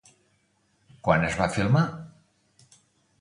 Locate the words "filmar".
1.57-1.83